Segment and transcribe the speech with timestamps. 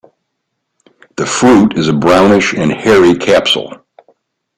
[1.15, 3.85] The fruit is a brownish and hairy capsule.